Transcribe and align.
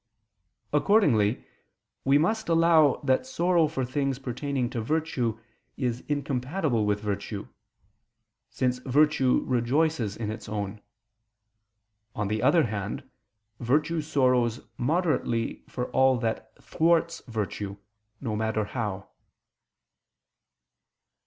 Accordingly 0.73 1.45
we 2.05 2.17
must 2.17 2.49
allow 2.49 2.99
that 3.03 3.27
sorrow 3.27 3.67
for 3.67 3.85
things 3.85 4.17
pertaining 4.17 4.67
to 4.71 4.81
virtue 4.81 5.39
is 5.77 6.03
incompatible 6.07 6.87
with 6.87 6.99
virtue: 6.99 7.49
since 8.49 8.79
virtue 8.79 9.43
rejoices 9.45 10.17
in 10.17 10.31
its 10.31 10.49
own. 10.49 10.81
On 12.15 12.29
the 12.29 12.41
other 12.41 12.63
hand, 12.63 13.07
virtue 13.59 14.01
sorrows 14.01 14.61
moderately 14.75 15.63
for 15.67 15.91
all 15.91 16.17
that 16.17 16.51
thwarts 16.59 17.21
virtue, 17.27 17.77
no 18.19 18.35
matter 18.35 18.65
how. 18.65 19.07